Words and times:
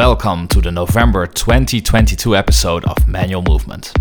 welcome 0.00 0.48
to 0.48 0.62
the 0.62 0.72
November 0.72 1.26
2022 1.26 2.34
episode 2.34 2.82
of 2.86 3.06
Manual 3.06 3.42
Movement. 3.42 3.92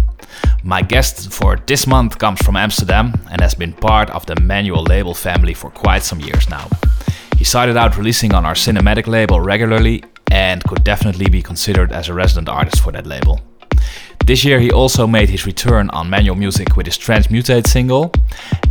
My 0.63 0.81
guest 0.81 1.29
for 1.29 1.57
this 1.57 1.85
month 1.85 2.17
comes 2.17 2.41
from 2.41 2.55
Amsterdam 2.55 3.19
and 3.29 3.41
has 3.41 3.53
been 3.53 3.73
part 3.73 4.09
of 4.11 4.25
the 4.25 4.39
Manual 4.39 4.83
label 4.83 5.13
family 5.13 5.53
for 5.53 5.69
quite 5.69 6.03
some 6.03 6.21
years 6.21 6.49
now. 6.49 6.69
He 7.37 7.43
started 7.43 7.75
out 7.75 7.97
releasing 7.97 8.33
on 8.33 8.45
our 8.45 8.53
cinematic 8.53 9.07
label 9.07 9.41
regularly 9.41 10.01
and 10.31 10.63
could 10.63 10.85
definitely 10.85 11.29
be 11.29 11.41
considered 11.41 11.91
as 11.91 12.07
a 12.07 12.13
resident 12.13 12.47
artist 12.47 12.81
for 12.81 12.93
that 12.93 13.05
label. 13.05 13.41
This 14.25 14.45
year 14.45 14.61
he 14.61 14.71
also 14.71 15.05
made 15.05 15.27
his 15.27 15.45
return 15.45 15.89
on 15.89 16.09
Manual 16.09 16.37
Music 16.37 16.77
with 16.77 16.85
his 16.85 16.97
Transmutate 16.97 17.67
single, 17.67 18.13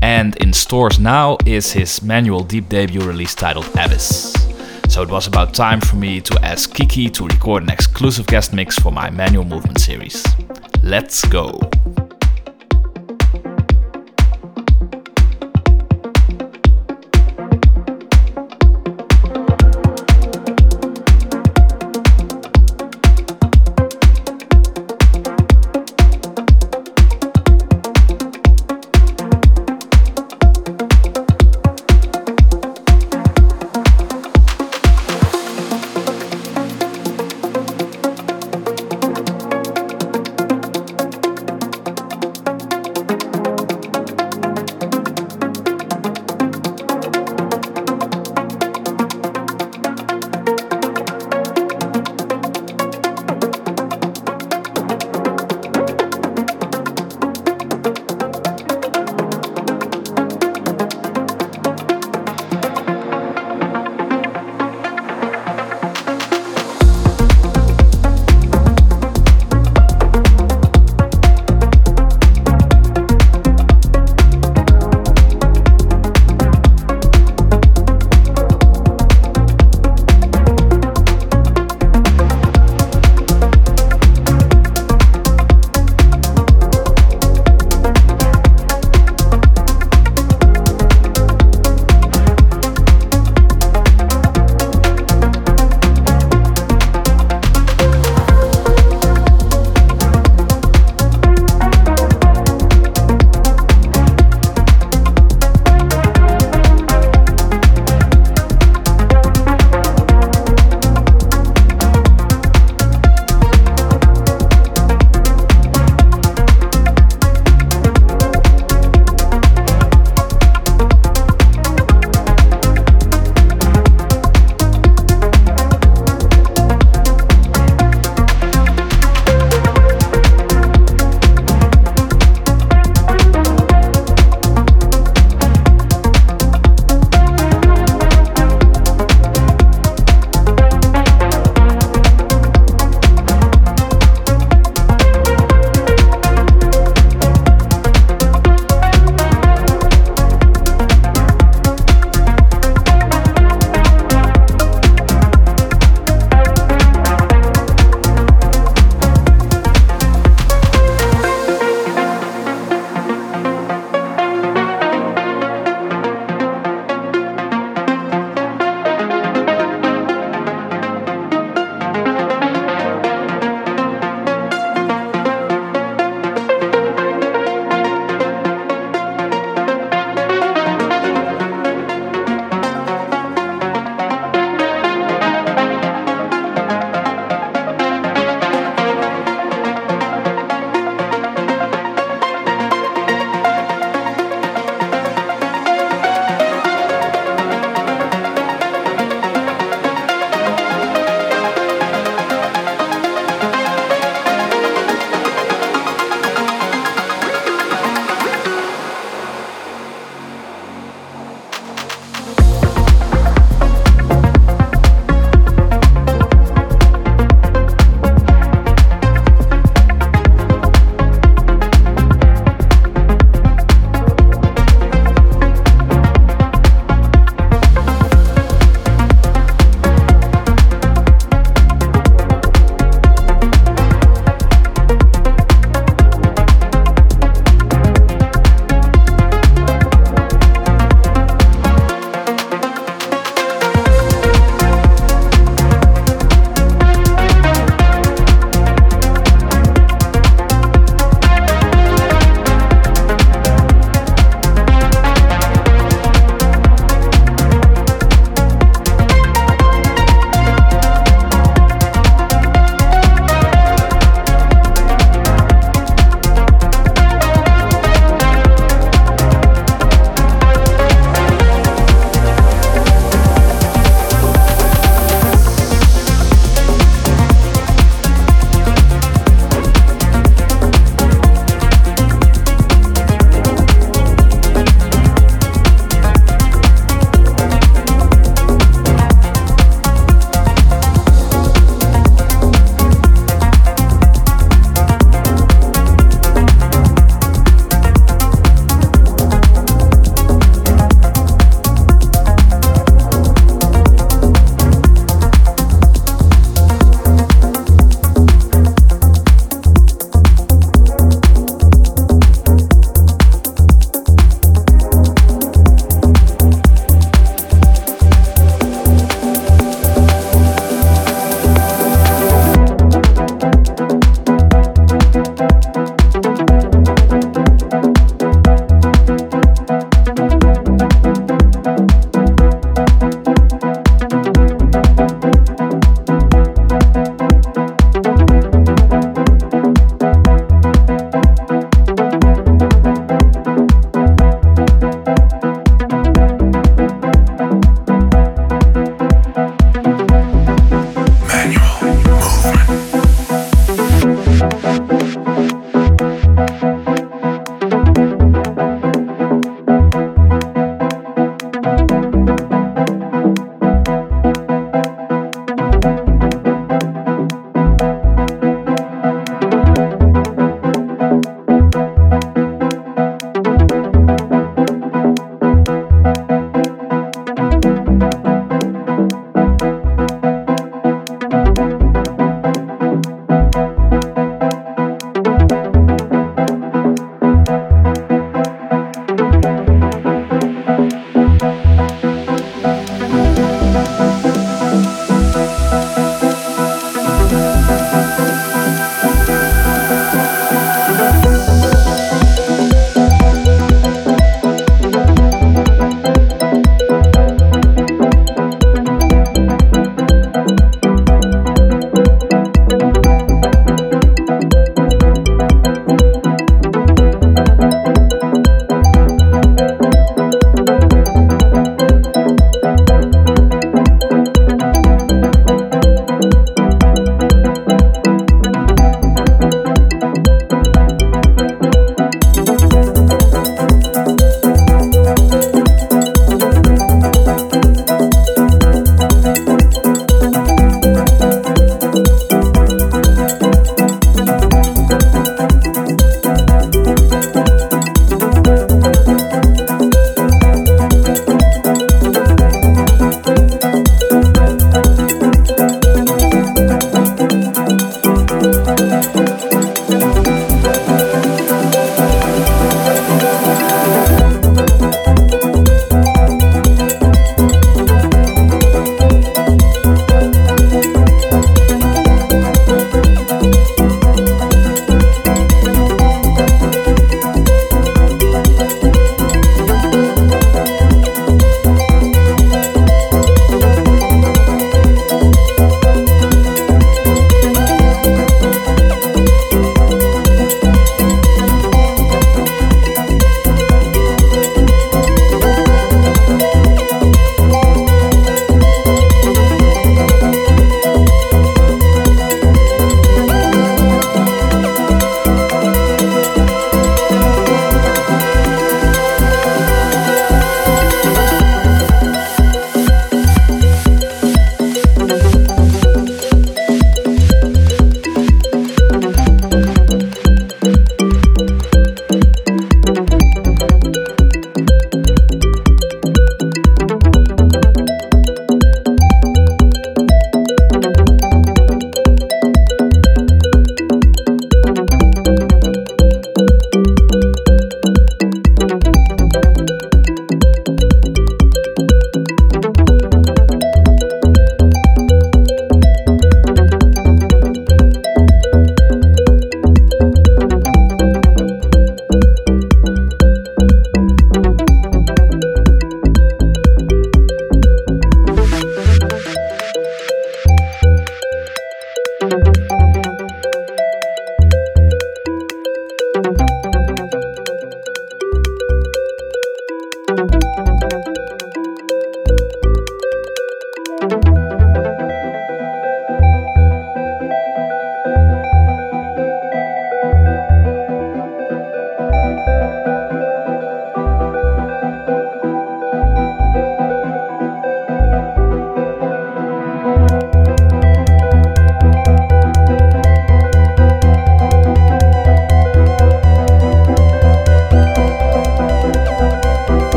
and 0.00 0.34
in 0.36 0.54
stores 0.54 0.98
now 0.98 1.36
is 1.44 1.72
his 1.72 2.00
Manual 2.00 2.42
Deep 2.42 2.70
debut 2.70 3.02
release 3.02 3.34
titled 3.34 3.68
Abyss. 3.76 4.47
So 4.88 5.02
it 5.02 5.10
was 5.10 5.26
about 5.26 5.54
time 5.54 5.80
for 5.80 5.96
me 5.96 6.20
to 6.22 6.44
ask 6.44 6.74
Kiki 6.74 7.08
to 7.10 7.26
record 7.26 7.62
an 7.62 7.70
exclusive 7.70 8.26
guest 8.26 8.52
mix 8.52 8.76
for 8.78 8.90
my 8.90 9.10
Manual 9.10 9.44
Movement 9.44 9.78
series. 9.80 10.24
Let's 10.82 11.24
go! 11.28 11.60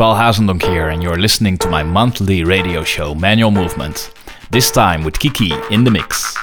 Paul 0.00 0.16
Hazendonk 0.16 0.62
here, 0.62 0.88
and 0.88 1.02
you're 1.02 1.18
listening 1.18 1.58
to 1.58 1.68
my 1.68 1.82
monthly 1.82 2.42
radio 2.42 2.82
show, 2.82 3.14
Manual 3.14 3.50
Movement. 3.50 4.14
This 4.50 4.70
time 4.70 5.04
with 5.04 5.18
Kiki 5.18 5.52
in 5.70 5.84
the 5.84 5.90
mix. 5.90 6.39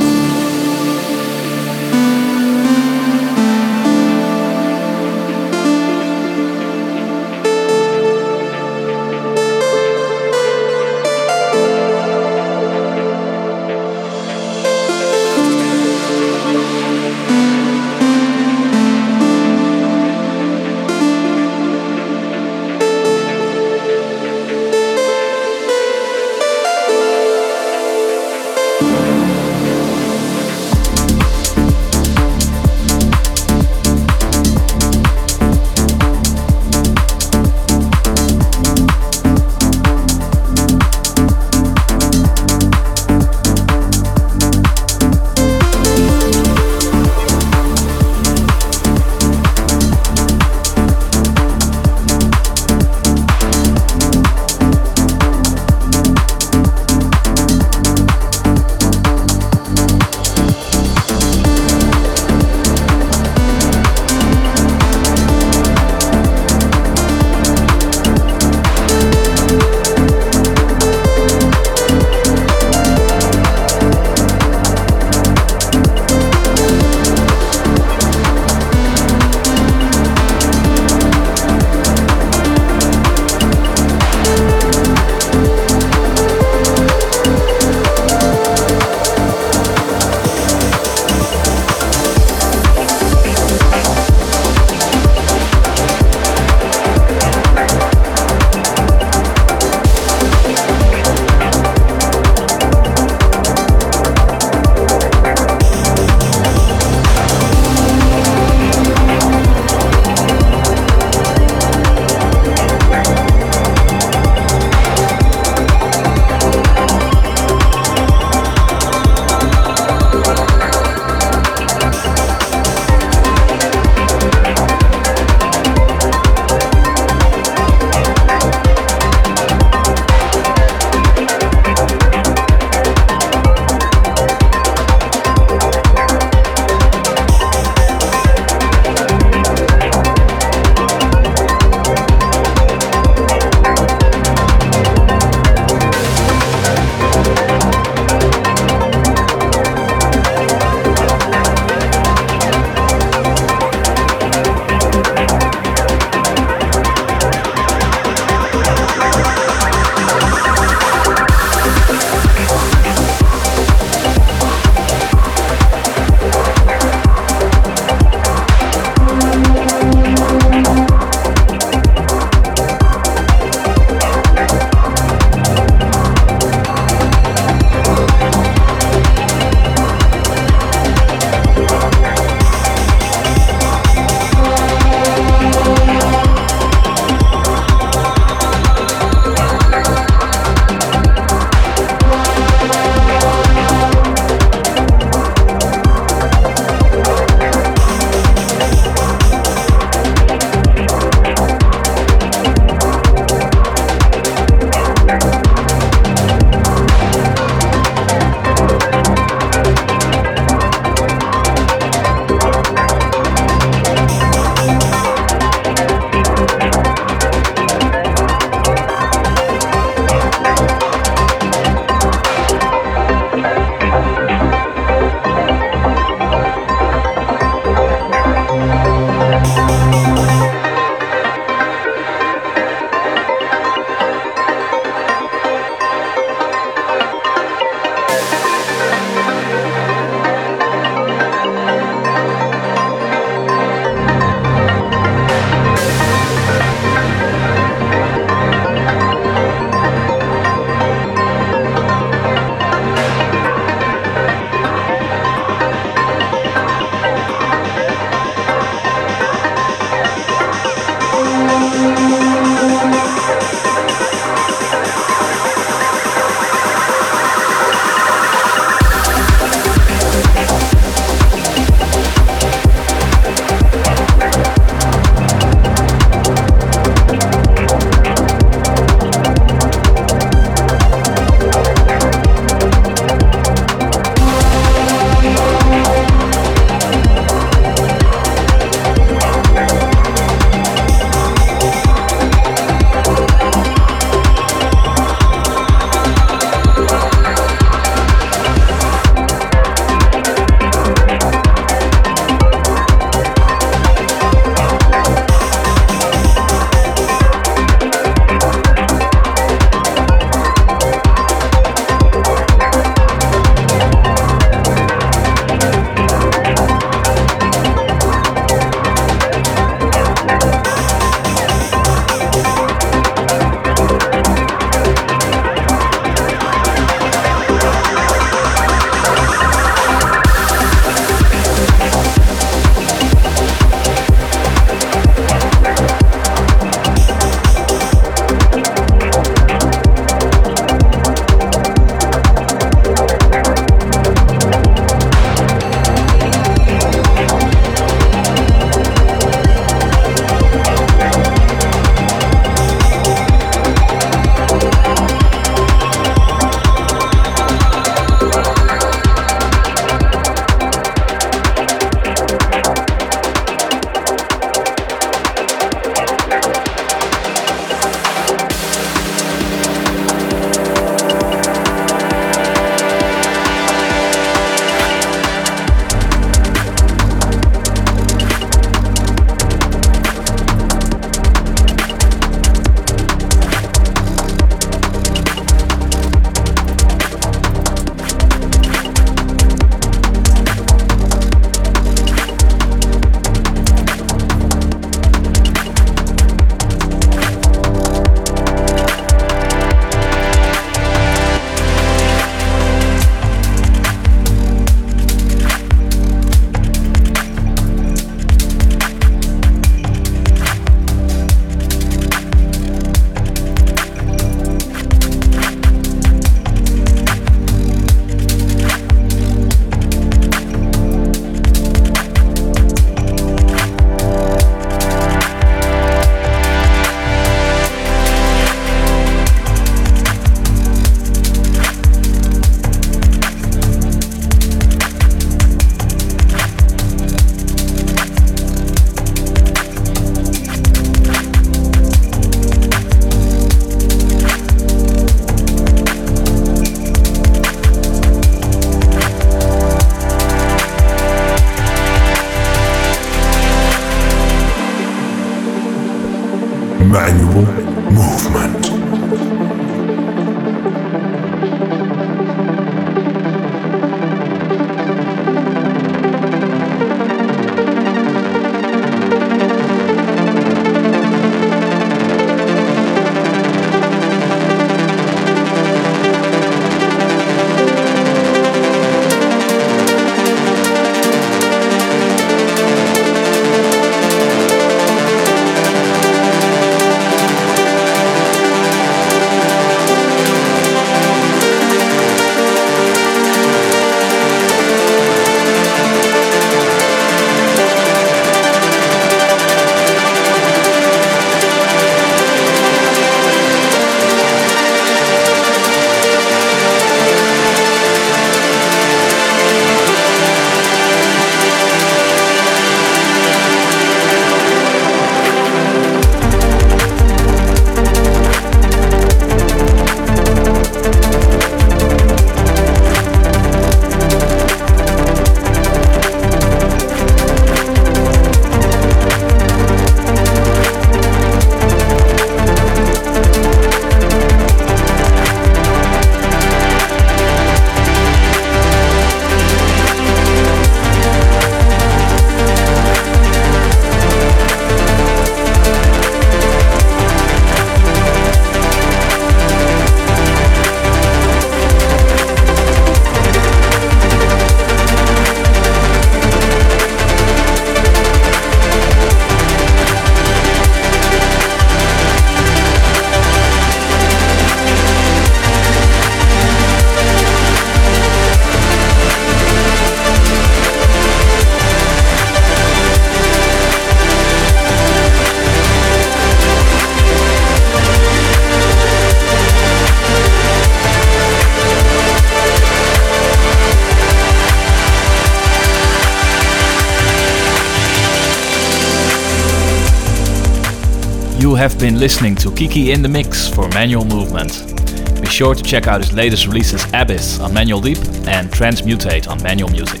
Have 591.68 591.78
been 591.78 591.98
listening 591.98 592.34
to 592.34 592.50
Kiki 592.52 592.92
in 592.92 593.02
the 593.02 593.08
Mix 593.08 593.46
for 593.46 593.68
Manual 593.68 594.04
Movement. 594.06 594.74
Be 595.20 595.26
sure 595.26 595.54
to 595.54 595.62
check 595.62 595.86
out 595.86 596.00
his 596.00 596.14
latest 596.14 596.46
releases 596.46 596.82
Abyss 596.94 597.40
on 597.40 597.52
Manual 597.52 597.82
Deep 597.82 597.98
and 598.26 598.48
Transmutate 598.50 599.28
on 599.28 599.42
Manual 599.42 599.68
Music. 599.68 600.00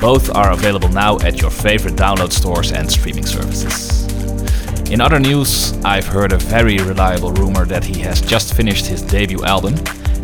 Both 0.00 0.34
are 0.34 0.50
available 0.50 0.88
now 0.88 1.16
at 1.20 1.40
your 1.40 1.50
favorite 1.52 1.94
download 1.94 2.32
stores 2.32 2.72
and 2.72 2.90
streaming 2.90 3.24
services. 3.24 4.04
In 4.90 5.00
other 5.00 5.20
news, 5.20 5.74
I've 5.84 6.06
heard 6.06 6.32
a 6.32 6.38
very 6.38 6.78
reliable 6.78 7.30
rumor 7.34 7.64
that 7.66 7.84
he 7.84 8.00
has 8.00 8.20
just 8.20 8.54
finished 8.54 8.86
his 8.86 9.00
debut 9.00 9.44
album 9.44 9.74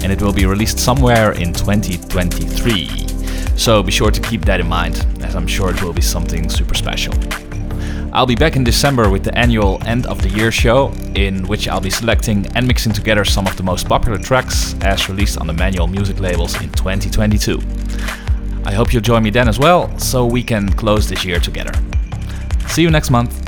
and 0.02 0.10
it 0.10 0.20
will 0.20 0.32
be 0.32 0.46
released 0.46 0.80
somewhere 0.80 1.30
in 1.32 1.52
2023. 1.52 2.88
So 3.56 3.84
be 3.84 3.92
sure 3.92 4.10
to 4.10 4.20
keep 4.20 4.44
that 4.46 4.58
in 4.58 4.66
mind, 4.66 5.06
as 5.20 5.36
I'm 5.36 5.46
sure 5.46 5.70
it 5.70 5.80
will 5.80 5.92
be 5.92 6.02
something 6.02 6.48
super 6.48 6.74
special. 6.74 7.14
I'll 8.16 8.24
be 8.24 8.34
back 8.34 8.56
in 8.56 8.64
December 8.64 9.10
with 9.10 9.24
the 9.24 9.38
annual 9.38 9.78
end 9.84 10.06
of 10.06 10.22
the 10.22 10.30
year 10.30 10.50
show, 10.50 10.90
in 11.14 11.46
which 11.46 11.68
I'll 11.68 11.82
be 11.82 11.90
selecting 11.90 12.46
and 12.54 12.66
mixing 12.66 12.94
together 12.94 13.26
some 13.26 13.46
of 13.46 13.54
the 13.58 13.62
most 13.62 13.86
popular 13.86 14.16
tracks 14.16 14.74
as 14.80 15.10
released 15.10 15.36
on 15.36 15.46
the 15.46 15.52
manual 15.52 15.86
music 15.86 16.18
labels 16.18 16.54
in 16.62 16.70
2022. 16.70 17.60
I 18.64 18.72
hope 18.72 18.94
you'll 18.94 19.02
join 19.02 19.22
me 19.22 19.28
then 19.28 19.50
as 19.50 19.58
well, 19.58 19.98
so 19.98 20.24
we 20.24 20.42
can 20.42 20.72
close 20.72 21.10
this 21.10 21.26
year 21.26 21.38
together. 21.38 21.72
See 22.68 22.80
you 22.80 22.90
next 22.90 23.10
month. 23.10 23.45